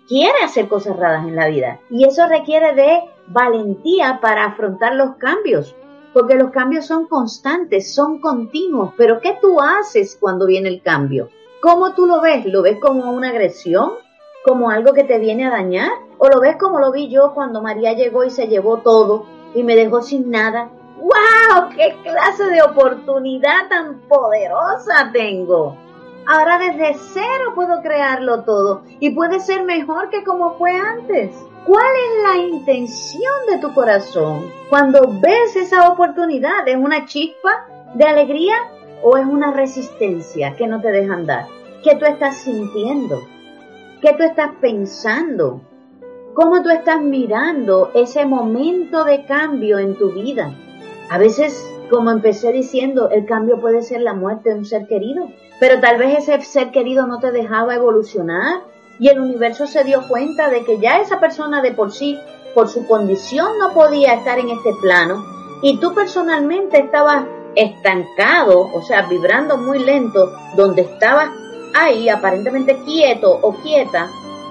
quiere 0.09 0.43
hacer 0.43 0.67
cosas 0.67 0.97
raras 0.97 1.27
en 1.27 1.37
la 1.37 1.47
vida. 1.47 1.79
Y 1.91 2.05
eso 2.05 2.27
requiere 2.27 2.75
de 2.75 3.01
valentía 3.29 4.19
para 4.21 4.47
afrontar 4.47 4.95
los 4.95 5.17
cambios. 5.17 5.77
Porque 6.13 6.35
los 6.35 6.51
cambios 6.51 6.87
son 6.87 7.07
constantes, 7.07 7.95
son 7.95 8.21
continuos. 8.21 8.93
Pero 8.97 9.21
¿qué 9.21 9.39
tú 9.41 9.61
haces 9.61 10.17
cuando 10.21 10.47
viene 10.47 10.69
el 10.69 10.83
cambio? 10.83 11.29
¿Cómo 11.63 11.95
tú 11.95 12.07
lo 12.07 12.21
ves? 12.21 12.47
¿Lo 12.47 12.63
ves 12.63 12.79
como 12.81 13.13
una 13.13 13.29
agresión? 13.29 13.93
¿Como 14.45 14.71
algo 14.71 14.93
que 14.95 15.05
te 15.05 15.19
viene 15.19 15.47
a 15.47 15.51
dañar? 15.51 15.91
¿O 16.19 16.29
lo 16.29 16.41
ves 16.41 16.57
como 16.57 16.81
lo 16.81 16.91
vi 16.91 17.09
yo 17.11 17.33
cuando 17.35 17.63
María 17.63 17.93
llegó 17.93 18.25
y 18.25 18.31
se 18.31 18.49
llevó 18.49 18.79
todo 18.79 19.27
y 19.55 19.63
me 19.63 19.77
dejó 19.77 20.03
sin 20.03 20.31
nada? 20.31 20.71
¡Wow! 20.99 21.71
¡Qué 21.77 21.97
clase 22.03 22.45
de 22.47 22.63
oportunidad 22.63 23.69
tan 23.69 24.01
poderosa 24.09 25.11
tengo! 25.13 25.77
Ahora 26.27 26.59
desde 26.59 26.95
cero 27.13 27.53
puedo 27.55 27.83
crearlo 27.83 28.45
todo 28.45 28.83
y 29.01 29.11
puede 29.11 29.41
ser 29.41 29.65
mejor 29.65 30.11
que 30.11 30.23
como 30.25 30.57
fue 30.59 30.73
antes. 30.73 31.31
¿Cuál 31.67 31.85
es 31.85 32.23
la 32.23 32.39
intención 32.39 33.33
de 33.51 33.59
tu 33.59 33.75
corazón 33.75 34.51
cuando 34.71 35.21
ves 35.21 35.57
esa 35.57 35.91
oportunidad? 35.91 36.67
¿Es 36.67 36.77
una 36.77 37.05
chispa 37.05 37.67
de 37.95 38.05
alegría 38.05 38.55
o 39.03 39.19
es 39.19 39.27
una 39.27 39.53
resistencia 39.53 40.57
que 40.57 40.67
no 40.67 40.81
te 40.81 40.91
deja 40.91 41.13
andar? 41.13 41.47
¿Qué 41.85 41.97
tú 41.97 42.07
estás 42.07 42.39
sintiendo? 42.39 43.21
¿Qué 44.01 44.15
tú 44.15 44.23
estás 44.23 44.53
pensando? 44.63 45.61
¿Cómo 46.33 46.63
tú 46.63 46.71
estás 46.71 47.03
mirando 47.03 47.91
ese 47.95 48.25
momento 48.25 49.05
de 49.05 49.27
cambio 49.27 49.79
en 49.79 49.99
tu 49.99 50.13
vida? 50.13 50.55
A 51.11 51.19
veces, 51.19 51.63
como 51.91 52.11
empecé 52.11 52.53
diciendo, 52.53 53.11
el 53.11 53.27
cambio 53.27 53.61
puede 53.61 53.83
ser 53.83 54.01
la 54.01 54.15
muerte 54.15 54.51
de 54.51 54.61
un 54.61 54.65
ser 54.65 54.87
querido, 54.87 55.29
pero 55.59 55.79
tal 55.81 55.99
vez 55.99 56.27
ese 56.27 56.41
ser 56.41 56.71
querido 56.71 57.07
no 57.07 57.19
te 57.19 57.33
dejaba 57.33 57.75
evolucionar 57.75 58.70
y 59.01 59.09
el 59.09 59.19
universo 59.19 59.67
se 59.67 59.83
dio 59.83 60.07
cuenta 60.07 60.51
de 60.51 60.63
que 60.65 60.79
ya 60.79 61.01
esa 61.01 61.19
persona 61.19 61.63
de 61.63 61.73
por 61.73 61.91
sí, 61.91 62.19
por 62.55 62.69
su 62.69 62.87
condición, 62.87 63.59
no 63.59 63.73
podía 63.73 64.13
estar 64.13 64.39
en 64.39 64.51
este 64.51 64.75
plano 64.81 65.25
y 65.63 65.79
tú 65.79 65.95
personalmente 65.95 66.79
estabas 66.79 67.25
estancado, 67.57 68.69
o 68.73 68.83
sea, 68.83 69.09
vibrando 69.09 69.57
muy 69.57 69.79
lento, 69.79 70.33
donde 70.55 70.83
estabas 70.83 71.31
ahí 71.75 72.09
aparentemente 72.09 72.79
quieto 72.85 73.33
o 73.43 73.55
quieta, 73.55 74.09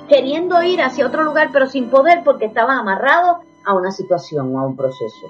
queriendo 0.08 0.62
ir 0.64 0.82
hacia 0.82 1.06
otro 1.06 1.24
lugar 1.24 1.50
pero 1.54 1.68
sin 1.68 1.90
poder 1.90 2.24
porque 2.26 2.46
estabas 2.46 2.80
amarrado 2.80 3.42
a 3.66 3.76
una 3.76 3.92
situación 3.92 4.56
o 4.56 4.60
a 4.60 4.66
un 4.66 4.76
proceso. 4.76 5.28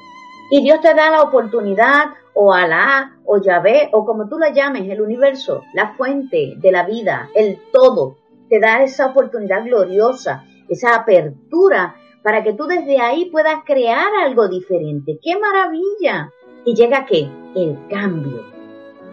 Y 0.49 0.63
Dios 0.63 0.79
te 0.81 0.95
da 0.95 1.11
la 1.11 1.21
oportunidad, 1.21 2.05
o 2.33 2.53
Alá, 2.53 3.17
o 3.25 3.37
Yahvé, 3.37 3.89
o 3.91 4.05
como 4.05 4.29
tú 4.29 4.39
la 4.39 4.51
llames, 4.51 4.89
el 4.89 5.01
universo, 5.01 5.61
la 5.73 5.93
fuente 5.95 6.53
de 6.55 6.71
la 6.71 6.83
vida, 6.85 7.29
el 7.35 7.59
todo, 7.71 8.15
te 8.49 8.59
da 8.59 8.83
esa 8.83 9.07
oportunidad 9.07 9.63
gloriosa, 9.63 10.45
esa 10.67 10.95
apertura 10.95 11.95
para 12.23 12.43
que 12.43 12.53
tú 12.53 12.65
desde 12.65 12.99
ahí 12.99 13.29
puedas 13.29 13.63
crear 13.65 14.09
algo 14.23 14.47
diferente. 14.47 15.19
¡Qué 15.21 15.39
maravilla! 15.39 16.31
Y 16.65 16.75
llega 16.75 17.05
qué? 17.05 17.29
El 17.55 17.77
cambio. 17.89 18.43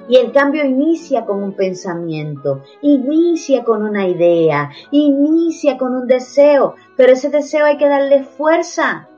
Y 0.08 0.16
el 0.16 0.32
cambio 0.32 0.64
inicia 0.64 1.24
con 1.24 1.42
un 1.42 1.54
pensamiento, 1.54 2.62
inicia 2.80 3.64
con 3.64 3.82
una 3.82 4.06
idea, 4.06 4.70
inicia 4.92 5.76
con 5.76 5.94
un 5.94 6.06
deseo, 6.06 6.74
pero 6.96 7.12
ese 7.12 7.28
deseo 7.28 7.66
hay 7.66 7.76
que 7.76 7.88
darle 7.88 8.22
fuerza, 8.22 9.08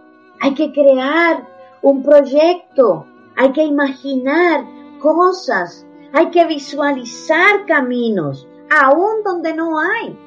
hay 0.41 0.55
que 0.55 0.73
crear 0.73 1.47
un 1.83 2.03
proyecto, 2.03 3.07
hay 3.37 3.53
que 3.53 3.65
imaginar 3.65 4.65
cosas, 4.99 5.87
hay 6.15 6.31
que 6.31 6.47
visualizar 6.47 7.67
caminos, 7.67 8.49
aún 8.71 9.23
donde 9.25 9.55
no 9.55 9.79
hay. 9.79 10.19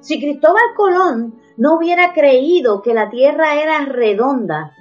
Si 0.00 0.20
Cristóbal 0.20 0.74
Colón 0.76 1.40
no 1.56 1.76
hubiera 1.76 2.12
creído 2.12 2.82
que 2.82 2.94
la 2.94 3.10
Tierra 3.10 3.54
era 3.54 3.84
redonda, 3.86 4.72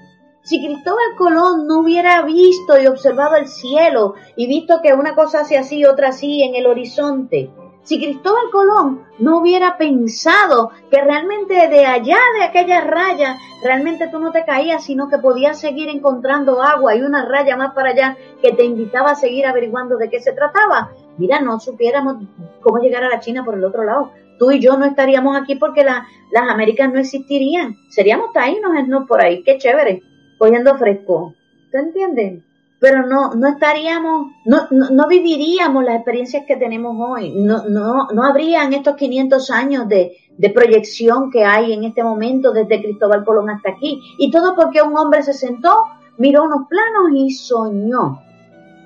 si 0.41 0.59
Cristóbal 0.59 1.15
Colón 1.17 1.67
no 1.67 1.79
hubiera 1.79 2.21
visto 2.23 2.77
y 2.77 2.87
observado 2.87 3.37
el 3.37 3.47
cielo 3.47 4.15
y 4.35 4.47
visto 4.47 4.81
que 4.81 4.93
una 4.93 5.15
cosa 5.15 5.41
hace 5.41 5.57
así 5.57 5.77
y 5.77 5.85
otra 5.85 6.09
así 6.09 6.43
en 6.43 6.55
el 6.55 6.67
horizonte, 6.67 7.49
si 7.83 7.97
Cristóbal 7.97 8.49
Colón 8.51 9.03
no 9.19 9.39
hubiera 9.39 9.77
pensado 9.77 10.71
que 10.89 11.01
realmente 11.01 11.67
de 11.67 11.85
allá 11.85 12.17
de 12.37 12.43
aquella 12.43 12.81
raya, 12.81 13.37
realmente 13.61 14.07
tú 14.07 14.19
no 14.19 14.31
te 14.31 14.45
caías, 14.45 14.85
sino 14.85 15.09
que 15.09 15.17
podías 15.17 15.59
seguir 15.59 15.89
encontrando 15.89 16.61
agua 16.61 16.95
y 16.95 17.01
una 17.01 17.25
raya 17.25 17.57
más 17.57 17.73
para 17.73 17.89
allá 17.89 18.17
que 18.41 18.53
te 18.53 18.63
invitaba 18.63 19.11
a 19.11 19.15
seguir 19.15 19.45
averiguando 19.45 19.97
de 19.97 20.09
qué 20.09 20.21
se 20.21 20.31
trataba, 20.31 20.91
mira, 21.17 21.41
no 21.41 21.59
supiéramos 21.59 22.17
cómo 22.61 22.79
llegar 22.79 23.03
a 23.03 23.09
la 23.09 23.19
China 23.19 23.43
por 23.43 23.55
el 23.55 23.63
otro 23.63 23.83
lado. 23.83 24.11
Tú 24.39 24.51
y 24.51 24.59
yo 24.59 24.77
no 24.77 24.85
estaríamos 24.85 25.37
aquí 25.39 25.55
porque 25.55 25.83
las 25.83 26.03
Américas 26.49 26.91
no 26.91 26.99
existirían. 26.99 27.75
Seríamos 27.89 28.33
taínos 28.33 28.71
no 28.87 29.05
por 29.05 29.21
ahí, 29.21 29.43
qué 29.43 29.57
chévere, 29.57 30.01
cogiendo 30.37 30.77
fresco. 30.77 31.35
¿Te 31.71 31.79
entiendes? 31.79 32.43
Pero 32.79 33.05
no, 33.07 33.33
no 33.33 33.47
estaríamos, 33.47 34.33
no, 34.45 34.67
no, 34.69 35.07
viviríamos 35.07 35.85
las 35.85 35.95
experiencias 35.95 36.43
que 36.45 36.57
tenemos 36.57 36.97
hoy. 36.99 37.31
No, 37.33 37.63
no, 37.69 38.09
no 38.11 38.23
habrían 38.23 38.73
estos 38.73 38.97
500 38.97 39.49
años 39.51 39.87
de, 39.87 40.17
de 40.37 40.49
proyección 40.49 41.31
que 41.31 41.45
hay 41.45 41.71
en 41.71 41.85
este 41.85 42.03
momento 42.03 42.51
desde 42.51 42.81
Cristóbal 42.81 43.23
Colón 43.23 43.49
hasta 43.49 43.69
aquí. 43.71 44.01
Y 44.17 44.31
todo 44.31 44.53
porque 44.55 44.81
un 44.81 44.97
hombre 44.97 45.23
se 45.23 45.33
sentó, 45.33 45.85
miró 46.17 46.43
unos 46.43 46.67
planos 46.67 47.11
y 47.15 47.31
soñó 47.31 48.19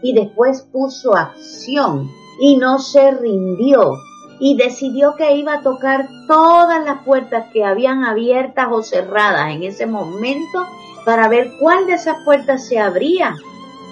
y 0.01 0.13
después 0.13 0.68
puso 0.72 1.16
acción 1.16 2.10
y 2.39 2.58
no 2.58 2.80
se 2.80 3.12
rindió 3.12 3.94
y 4.39 4.56
decidió 4.56 5.16
que 5.16 5.36
iba 5.36 5.56
a 5.56 5.62
tocar 5.62 6.08
todas 6.27 6.84
las 6.86 7.04
puertas 7.04 7.46
que 7.51 7.66
habían 7.66 8.04
abiertas 8.04 8.68
o 8.72 8.84
cerradas 8.84 9.51
en 9.51 9.63
ese 9.63 9.88
momento 9.88 10.66
para 11.06 11.27
ver 11.27 11.51
cuál 11.60 11.88
de 11.88 11.94
esas 11.94 12.18
puertas 12.24 12.68
se 12.68 12.80
abría. 12.80 13.36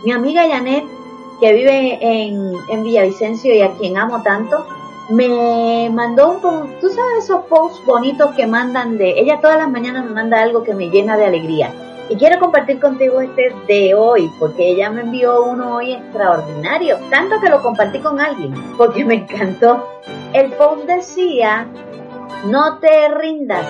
Mi 0.03 0.11
amiga 0.11 0.47
Janet, 0.47 0.83
que 1.39 1.53
vive 1.53 1.97
en, 2.01 2.53
en 2.69 2.83
Villavicencio 2.83 3.55
y 3.55 3.61
a 3.61 3.73
quien 3.73 3.97
amo 3.97 4.21
tanto, 4.21 4.65
me 5.09 5.89
mandó 5.91 6.31
un 6.31 6.41
post, 6.41 6.79
tú 6.81 6.89
sabes 6.89 7.25
esos 7.25 7.45
posts 7.45 7.83
bonitos 7.85 8.33
que 8.35 8.47
mandan 8.47 8.97
de, 8.97 9.19
ella 9.19 9.39
todas 9.39 9.57
las 9.57 9.69
mañanas 9.69 10.05
me 10.05 10.11
manda 10.11 10.41
algo 10.41 10.63
que 10.63 10.73
me 10.73 10.89
llena 10.89 11.17
de 11.17 11.25
alegría. 11.25 11.73
Y 12.07 12.17
quiero 12.17 12.39
compartir 12.39 12.79
contigo 12.79 13.19
este 13.19 13.51
de 13.67 13.95
hoy, 13.95 14.29
porque 14.39 14.69
ella 14.69 14.91
me 14.91 15.01
envió 15.01 15.43
uno 15.43 15.77
hoy 15.77 15.93
extraordinario, 15.93 16.99
tanto 17.09 17.41
que 17.41 17.49
lo 17.49 17.63
compartí 17.63 17.99
con 17.99 18.19
alguien, 18.19 18.53
porque 18.77 19.03
me 19.03 19.15
encantó. 19.15 19.89
El 20.31 20.51
post 20.51 20.85
decía, 20.85 21.67
no 22.45 22.77
te 22.77 23.09
rindas. 23.09 23.65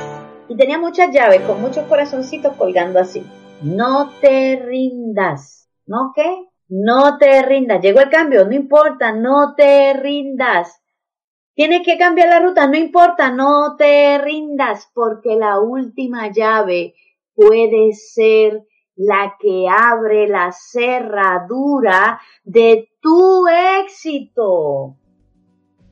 Y 0.49 0.57
tenía 0.57 0.77
muchas 0.77 1.11
llaves 1.11 1.41
con 1.41 1.61
muchos 1.61 1.85
corazoncitos 1.85 2.53
colgando 2.57 2.99
así. 2.99 3.25
No 3.61 4.11
te 4.19 4.61
rindas. 4.61 5.69
¿No 5.85 6.11
qué? 6.13 6.49
No 6.67 7.17
te 7.17 7.41
rindas. 7.41 7.81
Llegó 7.81 8.01
el 8.01 8.09
cambio, 8.09 8.45
no 8.45 8.53
importa, 8.53 9.13
no 9.13 9.55
te 9.55 9.93
rindas. 9.93 10.81
Tienes 11.53 11.83
que 11.85 11.97
cambiar 11.97 12.27
la 12.27 12.41
ruta, 12.41 12.67
no 12.67 12.75
importa, 12.75 13.31
no 13.31 13.77
te 13.77 14.17
rindas, 14.17 14.91
porque 14.93 15.37
la 15.37 15.61
última 15.61 16.29
llave 16.29 16.95
puede 17.35 17.93
ser 17.93 18.63
la 18.95 19.35
que 19.39 19.67
abre 19.69 20.27
la 20.27 20.51
cerradura 20.51 22.19
de 22.43 22.89
tu 23.01 23.45
éxito. 23.81 24.95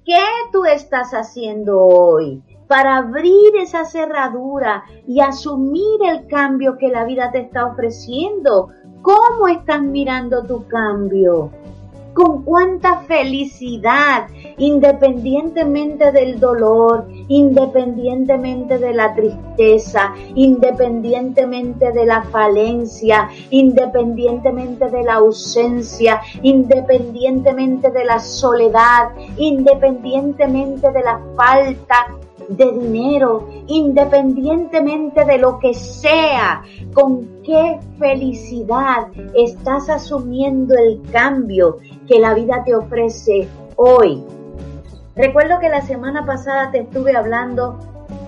¿Qué 0.06 0.24
tú 0.52 0.66
estás 0.66 1.12
haciendo 1.12 1.80
hoy 1.80 2.42
para 2.68 2.98
abrir 2.98 3.56
esa 3.58 3.86
cerradura 3.86 4.84
y 5.08 5.20
asumir 5.22 6.00
el 6.10 6.28
cambio 6.28 6.78
que 6.78 6.90
la 6.90 7.06
vida 7.06 7.32
te 7.32 7.40
está 7.40 7.66
ofreciendo? 7.66 8.70
¿Cómo 9.02 9.48
estás 9.48 9.82
mirando 9.82 10.46
tu 10.46 10.68
cambio? 10.68 11.52
Con 12.14 12.44
cuánta 12.44 13.02
felicidad, 13.02 14.28
independientemente 14.58 16.12
del 16.12 16.40
dolor, 16.40 17.08
independientemente 17.28 18.78
de 18.78 18.94
la 18.94 19.14
tristeza, 19.14 20.14
independientemente 20.36 21.92
de 21.92 22.06
la 22.06 22.24
falencia, 22.24 23.30
independientemente 23.50 24.90
de 24.90 25.04
la 25.04 25.16
ausencia, 25.16 26.22
independientemente 26.42 27.92
de 27.92 28.06
la 28.06 28.20
soledad, 28.20 29.10
independientemente 29.38 30.92
de 30.92 31.02
la 31.02 31.20
falta 31.36 32.08
de 32.50 32.72
dinero, 32.72 33.48
independientemente 33.68 35.26
de 35.26 35.38
lo 35.38 35.60
que 35.60 35.74
sea, 35.74 36.64
con 36.94 37.42
qué 37.44 37.80
felicidad 38.00 39.08
estás 39.34 39.90
asumiendo 39.90 40.76
el 40.76 41.02
cambio 41.12 41.78
que 42.08 42.20
la 42.20 42.34
vida 42.34 42.64
te 42.66 42.76
ofrece 42.76 43.48
hoy. 43.76 44.24
Recuerdo 45.16 45.60
que 45.60 45.70
la 45.70 45.82
semana 45.82 46.26
pasada 46.26 46.72
te 46.72 46.80
estuve 46.80 47.16
hablando, 47.16 47.78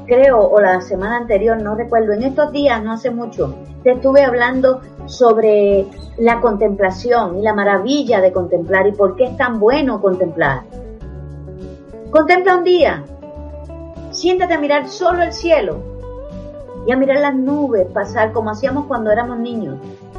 creo, 0.06 0.40
o 0.40 0.62
la 0.62 0.82
semana 0.82 1.18
anterior, 1.18 1.62
no 1.62 1.76
recuerdo, 1.76 2.14
en 2.14 2.24
estos 2.24 2.52
días, 2.52 2.84
no 2.84 2.94
hace 2.94 3.10
mucho, 3.10 3.56
te 3.84 3.94
estuve 3.94 4.24
hablando 4.24 4.82
sobre 5.08 5.86
la 6.18 6.42
contemplación 6.42 7.38
y 7.40 7.42
la 7.42 7.54
maravilla 7.54 8.22
de 8.22 8.32
contemplar 8.32 8.88
y 8.88 8.92
por 8.92 9.16
qué 9.16 9.26
es 9.26 9.38
tan 9.38 9.60
bueno 9.60 10.02
contemplar. 10.02 10.62
Contempla 12.12 12.58
un 12.58 12.64
día, 12.64 13.04
siéntate 14.16 14.54
a 14.54 14.60
mirar 14.60 14.88
solo 14.88 15.22
el 15.24 15.34
cielo 15.34 15.78
y 16.88 16.92
a 16.92 16.98
mirar 16.98 17.20
las 17.20 17.36
nubes 17.36 17.86
pasar 17.94 18.32
como 18.32 18.50
hacíamos 18.50 18.86
cuando 18.86 19.12
éramos 19.12 19.40
niños. 19.40 19.78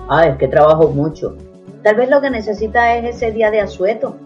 Ay, 0.09 0.31
es 0.31 0.37
que 0.37 0.49
trabajo 0.49 0.89
mucho. 0.89 1.37
Tal 1.83 1.97
vez 1.97 2.11
lo 2.11 2.21
que 2.21 2.31
necesita 2.31 2.97
es 2.97 3.17
ese 3.17 3.33
día 3.33 3.51
de 3.51 3.61
asueto. 3.61 4.17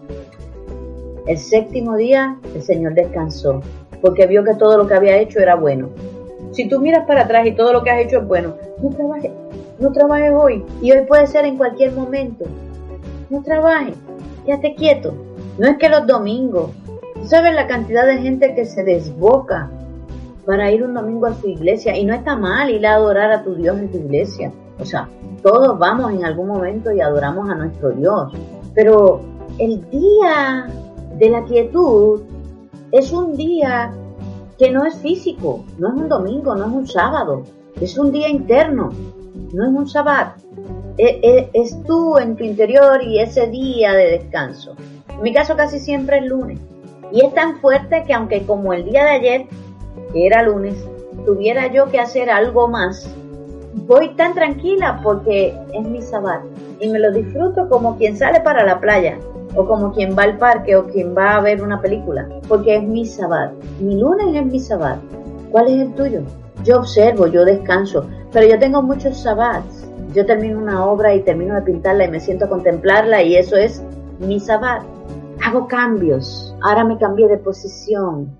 El 1.25 1.37
séptimo 1.37 1.95
día 1.95 2.37
el 2.53 2.61
Señor 2.61 2.95
descansó, 2.95 3.61
porque 4.01 4.27
vio 4.27 4.43
que 4.43 4.55
todo 4.55 4.77
lo 4.77 4.87
que 4.87 4.95
había 4.95 5.17
hecho 5.17 5.39
era 5.39 5.55
bueno. 5.55 5.89
Si 6.51 6.67
tú 6.67 6.79
miras 6.79 7.05
para 7.05 7.21
atrás 7.21 7.45
y 7.45 7.53
todo 7.53 7.71
lo 7.71 7.83
que 7.83 7.91
has 7.91 8.01
hecho 8.01 8.17
es 8.17 8.27
bueno, 8.27 8.55
no 8.81 8.89
trabajes, 8.89 9.31
no 9.79 9.91
trabajes 9.91 10.31
hoy. 10.33 10.65
Y 10.81 10.91
hoy 10.91 11.05
puede 11.05 11.27
ser 11.27 11.45
en 11.45 11.57
cualquier 11.57 11.93
momento. 11.93 12.45
No 13.29 13.41
trabajes, 13.41 13.95
quédate 14.45 14.75
quieto. 14.75 15.13
No 15.57 15.67
es 15.67 15.77
que 15.77 15.87
los 15.87 16.05
domingos, 16.07 16.71
¿sabes 17.25 17.53
la 17.53 17.67
cantidad 17.67 18.05
de 18.05 18.17
gente 18.17 18.55
que 18.55 18.65
se 18.65 18.83
desboca 18.83 19.69
para 20.45 20.71
ir 20.71 20.83
un 20.83 20.93
domingo 20.93 21.27
a 21.27 21.33
su 21.35 21.47
iglesia? 21.47 21.95
Y 21.95 22.05
no 22.05 22.13
está 22.13 22.35
mal 22.35 22.69
ir 22.69 22.85
a 22.85 22.95
adorar 22.95 23.31
a 23.31 23.43
tu 23.43 23.55
Dios 23.55 23.77
en 23.77 23.91
tu 23.91 23.97
iglesia. 23.97 24.51
O 24.79 24.85
sea, 24.85 25.07
todos 25.43 25.77
vamos 25.77 26.11
en 26.11 26.25
algún 26.25 26.47
momento 26.47 26.91
y 26.91 27.01
adoramos 27.01 27.49
a 27.49 27.55
nuestro 27.55 27.91
Dios. 27.91 28.33
Pero 28.73 29.21
el 29.59 29.87
día 29.89 30.67
de 31.17 31.29
la 31.29 31.43
quietud 31.45 32.21
es 32.91 33.11
un 33.11 33.35
día 33.35 33.93
que 34.57 34.71
no 34.71 34.85
es 34.85 34.95
físico, 34.95 35.63
no 35.77 35.89
es 35.89 35.93
un 35.95 36.09
domingo, 36.09 36.55
no 36.55 36.65
es 36.65 36.71
un 36.71 36.87
sábado, 36.87 37.43
es 37.79 37.97
un 37.97 38.11
día 38.11 38.29
interno, 38.29 38.91
no 39.53 39.63
es 39.65 39.69
un 39.69 39.87
sabbat. 39.87 40.37
Es, 40.97 41.17
es, 41.21 41.47
es 41.53 41.83
tú 41.83 42.17
en 42.17 42.35
tu 42.35 42.43
interior 42.43 43.01
y 43.03 43.19
ese 43.19 43.47
día 43.47 43.93
de 43.93 44.19
descanso. 44.19 44.75
En 45.09 45.21
mi 45.21 45.33
caso 45.33 45.55
casi 45.55 45.79
siempre 45.79 46.19
es 46.19 46.25
lunes. 46.25 46.59
Y 47.11 47.25
es 47.25 47.33
tan 47.33 47.59
fuerte 47.59 48.03
que 48.05 48.13
aunque 48.13 48.45
como 48.45 48.73
el 48.73 48.85
día 48.85 49.03
de 49.03 49.09
ayer, 49.09 49.45
que 50.13 50.25
era 50.25 50.43
lunes, 50.43 50.75
tuviera 51.25 51.67
yo 51.67 51.89
que 51.89 51.99
hacer 51.99 52.29
algo 52.29 52.67
más, 52.67 53.13
voy 53.87 54.09
tan 54.15 54.33
tranquila 54.33 54.99
porque 55.03 55.53
es 55.73 55.87
mi 55.87 56.01
sabbat 56.01 56.41
y 56.79 56.89
me 56.89 56.99
lo 56.99 57.11
disfruto 57.11 57.69
como 57.69 57.97
quien 57.97 58.17
sale 58.17 58.41
para 58.41 58.65
la 58.65 58.79
playa 58.79 59.17
o 59.55 59.65
como 59.65 59.91
quien 59.91 60.17
va 60.17 60.23
al 60.23 60.37
parque 60.37 60.75
o 60.75 60.87
quien 60.87 61.15
va 61.15 61.35
a 61.35 61.41
ver 61.41 61.61
una 61.61 61.81
película, 61.81 62.27
porque 62.47 62.77
es 62.77 62.83
mi 62.83 63.05
sabbat. 63.05 63.51
Mi 63.79 63.99
lunes 63.99 64.33
es 64.33 64.45
mi 64.45 64.59
sabbat. 64.59 64.99
¿Cuál 65.51 65.67
es 65.67 65.81
el 65.81 65.93
tuyo? 65.93 66.21
Yo 66.63 66.77
observo, 66.79 67.27
yo 67.27 67.43
descanso, 67.43 68.05
pero 68.31 68.47
yo 68.47 68.57
tengo 68.59 68.81
muchos 68.81 69.17
sabbats. 69.17 69.87
Yo 70.13 70.25
termino 70.25 70.57
una 70.57 70.85
obra 70.85 71.13
y 71.13 71.21
termino 71.21 71.55
de 71.55 71.61
pintarla 71.61 72.05
y 72.05 72.11
me 72.11 72.19
siento 72.19 72.45
a 72.45 72.49
contemplarla 72.49 73.23
y 73.23 73.35
eso 73.35 73.55
es 73.55 73.83
mi 74.19 74.39
sabbat. 74.39 74.83
Hago 75.43 75.67
cambios. 75.67 76.55
Ahora 76.61 76.83
me 76.83 76.97
cambié 76.97 77.27
de 77.27 77.37
posición. 77.37 78.37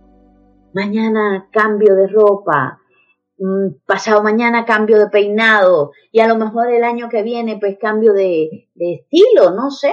Mañana 0.73 1.47
cambio 1.51 1.95
de 1.95 2.07
ropa 2.07 2.81
Mm, 3.43 3.81
pasado 3.87 4.21
mañana 4.21 4.65
cambio 4.65 4.99
de 4.99 5.07
peinado 5.07 5.93
y 6.11 6.19
a 6.19 6.27
lo 6.27 6.35
mejor 6.35 6.71
el 6.71 6.83
año 6.83 7.09
que 7.09 7.23
viene 7.23 7.57
pues 7.59 7.75
cambio 7.79 8.13
de, 8.13 8.69
de 8.75 8.93
estilo, 8.93 9.49
no 9.55 9.71
sé. 9.71 9.91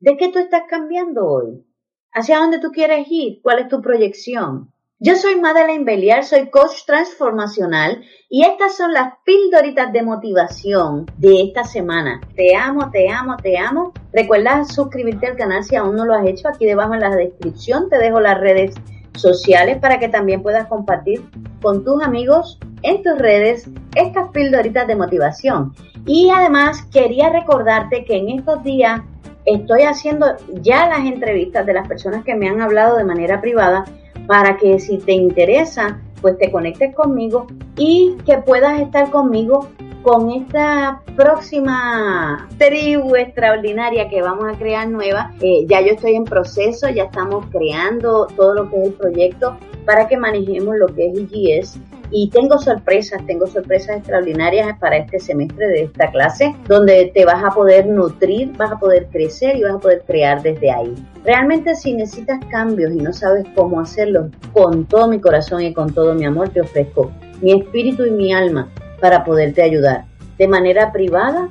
¿De 0.00 0.16
qué 0.16 0.30
tú 0.30 0.38
estás 0.38 0.62
cambiando 0.66 1.26
hoy? 1.26 1.66
¿Hacia 2.12 2.38
dónde 2.38 2.58
tú 2.58 2.70
quieres 2.70 3.08
ir? 3.10 3.42
¿Cuál 3.42 3.58
es 3.58 3.68
tu 3.68 3.82
proyección? 3.82 4.72
Yo 4.98 5.14
soy 5.14 5.38
Madeleine 5.38 5.84
Beliar, 5.84 6.24
soy 6.24 6.48
coach 6.48 6.86
transformacional 6.86 8.02
y 8.30 8.44
estas 8.46 8.78
son 8.78 8.94
las 8.94 9.12
píldoritas 9.26 9.92
de 9.92 10.02
motivación 10.02 11.04
de 11.18 11.42
esta 11.42 11.64
semana. 11.64 12.22
Te 12.34 12.56
amo, 12.56 12.90
te 12.90 13.10
amo, 13.10 13.36
te 13.36 13.58
amo. 13.58 13.92
Recuerda 14.14 14.64
suscribirte 14.64 15.26
al 15.26 15.36
canal 15.36 15.64
si 15.64 15.76
aún 15.76 15.96
no 15.96 16.06
lo 16.06 16.14
has 16.14 16.26
hecho. 16.26 16.48
Aquí 16.48 16.64
debajo 16.64 16.94
en 16.94 17.00
la 17.00 17.14
descripción 17.14 17.90
te 17.90 17.98
dejo 17.98 18.20
las 18.20 18.40
redes 18.40 18.74
sociales 19.12 19.76
para 19.82 19.98
que 19.98 20.08
también 20.08 20.42
puedas 20.42 20.66
compartir 20.66 21.22
con 21.60 21.84
tus 21.84 22.02
amigos 22.02 22.58
en 22.80 23.02
tus 23.02 23.18
redes 23.18 23.68
estas 23.96 24.30
pildoritas 24.30 24.86
de 24.86 24.96
motivación. 24.96 25.74
Y 26.06 26.30
además 26.34 26.86
quería 26.90 27.28
recordarte 27.28 28.06
que 28.06 28.16
en 28.16 28.30
estos 28.30 28.64
días 28.64 29.02
estoy 29.44 29.82
haciendo 29.82 30.36
ya 30.62 30.88
las 30.88 31.00
entrevistas 31.00 31.66
de 31.66 31.74
las 31.74 31.86
personas 31.86 32.24
que 32.24 32.34
me 32.34 32.48
han 32.48 32.62
hablado 32.62 32.96
de 32.96 33.04
manera 33.04 33.42
privada 33.42 33.84
para 34.26 34.56
que 34.56 34.78
si 34.78 34.98
te 34.98 35.12
interesa, 35.12 36.00
pues 36.20 36.38
te 36.38 36.50
conectes 36.50 36.94
conmigo 36.94 37.46
y 37.76 38.16
que 38.24 38.38
puedas 38.38 38.80
estar 38.80 39.10
conmigo 39.10 39.68
con 40.02 40.30
esta 40.30 41.02
próxima 41.16 42.48
tribu 42.58 43.16
extraordinaria 43.16 44.08
que 44.08 44.22
vamos 44.22 44.44
a 44.54 44.56
crear 44.56 44.88
nueva. 44.88 45.32
Eh, 45.40 45.66
ya 45.66 45.80
yo 45.80 45.94
estoy 45.94 46.14
en 46.14 46.24
proceso, 46.24 46.88
ya 46.88 47.04
estamos 47.04 47.46
creando 47.50 48.28
todo 48.36 48.54
lo 48.54 48.70
que 48.70 48.82
es 48.82 48.86
el 48.86 48.92
proyecto 48.92 49.56
para 49.84 50.06
que 50.06 50.16
manejemos 50.16 50.76
lo 50.76 50.86
que 50.86 51.08
es 51.08 51.18
IGS. 51.18 51.80
Y 52.10 52.30
tengo 52.30 52.58
sorpresas, 52.58 53.24
tengo 53.26 53.46
sorpresas 53.46 53.98
extraordinarias 53.98 54.78
para 54.78 54.96
este 54.96 55.18
semestre 55.18 55.66
de 55.68 55.82
esta 55.84 56.10
clase, 56.10 56.54
donde 56.68 57.10
te 57.14 57.24
vas 57.24 57.42
a 57.42 57.50
poder 57.50 57.86
nutrir, 57.86 58.52
vas 58.56 58.72
a 58.72 58.78
poder 58.78 59.06
crecer 59.10 59.56
y 59.56 59.62
vas 59.62 59.74
a 59.74 59.78
poder 59.78 60.04
crear 60.06 60.42
desde 60.42 60.70
ahí. 60.70 60.94
Realmente 61.24 61.74
si 61.74 61.94
necesitas 61.94 62.38
cambios 62.50 62.92
y 62.92 62.98
no 62.98 63.12
sabes 63.12 63.44
cómo 63.54 63.80
hacerlo, 63.80 64.30
con 64.52 64.84
todo 64.86 65.08
mi 65.08 65.20
corazón 65.20 65.62
y 65.62 65.74
con 65.74 65.92
todo 65.92 66.14
mi 66.14 66.24
amor 66.24 66.50
te 66.50 66.60
ofrezco 66.60 67.10
mi 67.42 67.52
espíritu 67.52 68.06
y 68.06 68.10
mi 68.10 68.32
alma 68.32 68.70
para 69.00 69.24
poderte 69.24 69.62
ayudar, 69.62 70.04
de 70.38 70.48
manera 70.48 70.92
privada 70.92 71.48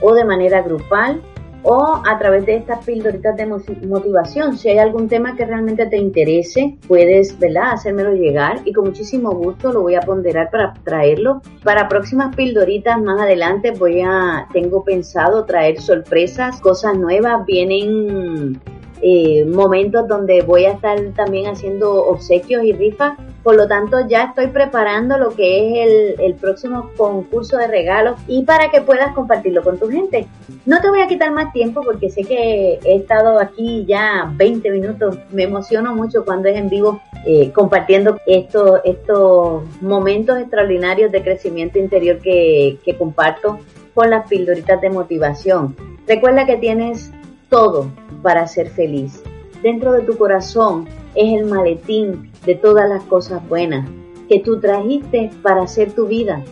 o 0.00 0.14
de 0.14 0.24
manera 0.24 0.62
grupal 0.62 1.20
o 1.64 2.02
a 2.04 2.18
través 2.18 2.46
de 2.46 2.56
estas 2.56 2.84
pildoritas 2.84 3.36
de 3.36 3.46
motivación. 3.46 4.56
Si 4.56 4.68
hay 4.68 4.78
algún 4.78 5.08
tema 5.08 5.34
que 5.34 5.44
realmente 5.44 5.86
te 5.86 5.96
interese, 5.96 6.76
puedes, 6.86 7.38
¿verdad?, 7.38 7.72
hacérmelo 7.72 8.14
llegar 8.14 8.60
y 8.64 8.72
con 8.72 8.84
muchísimo 8.84 9.32
gusto 9.32 9.72
lo 9.72 9.82
voy 9.82 9.94
a 9.94 10.00
ponderar 10.00 10.50
para 10.50 10.74
traerlo. 10.84 11.40
Para 11.62 11.88
próximas 11.88 12.36
pildoritas 12.36 13.00
más 13.00 13.20
adelante 13.20 13.72
voy 13.72 14.02
a, 14.02 14.46
tengo 14.52 14.84
pensado 14.84 15.44
traer 15.46 15.80
sorpresas, 15.80 16.60
cosas 16.60 16.96
nuevas, 16.96 17.44
vienen 17.46 18.60
eh, 19.06 19.44
momentos 19.44 20.08
donde 20.08 20.40
voy 20.40 20.64
a 20.64 20.72
estar 20.72 20.98
también 21.14 21.46
haciendo 21.46 22.06
obsequios 22.06 22.64
y 22.64 22.72
rifas. 22.72 23.18
Por 23.42 23.54
lo 23.54 23.68
tanto, 23.68 23.98
ya 24.08 24.24
estoy 24.24 24.46
preparando 24.46 25.18
lo 25.18 25.28
que 25.34 25.82
es 25.82 26.18
el, 26.18 26.34
próximo 26.36 26.90
concurso 26.96 27.58
de 27.58 27.66
regalos 27.66 28.18
y 28.28 28.44
para 28.44 28.70
que 28.70 28.80
puedas 28.80 29.14
compartirlo 29.14 29.62
con 29.62 29.78
tu 29.78 29.90
gente. 29.90 30.26
No 30.64 30.80
te 30.80 30.88
voy 30.88 31.02
a 31.02 31.06
quitar 31.06 31.32
más 31.32 31.52
tiempo 31.52 31.82
porque 31.82 32.08
sé 32.08 32.22
que 32.22 32.78
he 32.82 32.96
estado 32.96 33.38
aquí 33.40 33.84
ya 33.86 34.32
20 34.36 34.70
minutos. 34.70 35.18
Me 35.30 35.42
emociono 35.42 35.94
mucho 35.94 36.24
cuando 36.24 36.48
es 36.48 36.56
en 36.56 36.70
vivo 36.70 37.02
eh, 37.26 37.52
compartiendo 37.52 38.16
estos, 38.26 38.80
estos 38.84 39.64
momentos 39.82 40.38
extraordinarios 40.38 41.12
de 41.12 41.22
crecimiento 41.22 41.78
interior 41.78 42.20
que, 42.20 42.78
que 42.82 42.96
comparto 42.96 43.58
con 43.92 44.08
las 44.08 44.26
pildoritas 44.28 44.80
de 44.80 44.88
motivación. 44.88 45.76
Recuerda 46.06 46.46
que 46.46 46.56
tienes 46.56 47.12
todo 47.54 47.88
para 48.20 48.48
ser 48.48 48.68
feliz. 48.68 49.22
Dentro 49.62 49.92
de 49.92 50.00
tu 50.00 50.18
corazón 50.18 50.88
es 51.14 51.40
el 51.40 51.46
maletín 51.46 52.32
de 52.44 52.56
todas 52.56 52.88
las 52.88 53.04
cosas 53.04 53.48
buenas 53.48 53.88
que 54.28 54.40
tú 54.40 54.58
trajiste 54.58 55.30
para 55.40 55.62
hacer 55.62 55.92
tu 55.92 56.08
vida. 56.08 56.42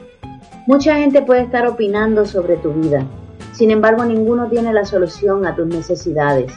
Mucha 0.69 0.95
gente 0.95 1.21
puede 1.23 1.41
estar 1.43 1.67
opinando 1.67 2.25
sobre 2.25 2.57
tu 2.57 2.73
vida, 2.73 3.05
sin 3.51 3.73
embargo 3.73 4.05
ninguno 4.05 4.49
tiene 4.49 4.73
la 4.73 4.85
solución 4.85 5.45
a 5.45 5.57
tus 5.57 5.67
necesidades. 5.67 6.53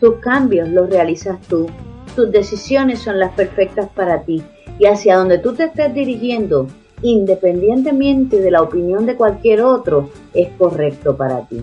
Tus 0.00 0.14
cambios 0.20 0.70
los 0.70 0.88
realizas 0.88 1.38
tú, 1.42 1.66
tus 2.16 2.32
decisiones 2.32 3.00
son 3.00 3.18
las 3.18 3.32
perfectas 3.32 3.90
para 3.90 4.22
ti 4.22 4.42
y 4.78 4.86
hacia 4.86 5.18
donde 5.18 5.36
tú 5.36 5.52
te 5.52 5.64
estés 5.64 5.92
dirigiendo, 5.92 6.66
independientemente 7.02 8.40
de 8.40 8.50
la 8.52 8.62
opinión 8.62 9.04
de 9.04 9.16
cualquier 9.16 9.60
otro, 9.60 10.08
es 10.32 10.48
correcto 10.56 11.14
para 11.14 11.46
ti. 11.46 11.62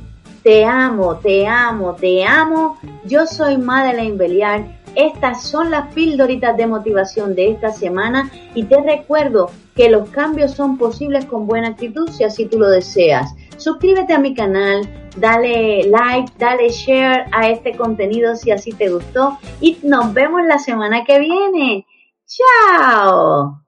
Te 0.50 0.66
amo, 0.66 1.18
te 1.18 1.46
amo, 1.46 1.94
te 1.94 2.26
amo. 2.26 2.80
Yo 3.06 3.28
soy 3.28 3.60
Madeleine 3.60 4.18
Beliar. 4.18 4.80
Estas 4.96 5.44
son 5.44 5.70
las 5.70 5.94
píldoritas 5.94 6.58
de 6.58 6.66
motivación 6.66 7.36
de 7.36 7.52
esta 7.52 7.72
semana 7.72 8.32
y 8.56 8.64
te 8.64 8.82
recuerdo 8.82 9.52
que 9.76 9.92
los 9.92 10.10
cambios 10.10 10.54
son 10.54 10.80
posibles 10.80 11.26
con 11.26 11.46
buena 11.46 11.68
actitud 11.68 12.10
si 12.10 12.24
así 12.24 12.48
tú 12.48 12.58
lo 12.58 12.68
deseas. 12.68 13.36
Suscríbete 13.58 14.14
a 14.14 14.18
mi 14.18 14.34
canal, 14.34 14.90
dale 15.18 15.84
like, 15.84 16.34
dale 16.40 16.70
share 16.70 17.28
a 17.32 17.48
este 17.48 17.78
contenido 17.78 18.36
si 18.36 18.50
así 18.50 18.72
te 18.72 18.90
gustó 18.90 19.38
y 19.62 19.78
nos 19.84 20.16
vemos 20.16 20.42
la 20.48 20.58
semana 20.58 21.04
que 21.04 21.20
viene. 21.20 21.86
¡Chao! 22.26 23.62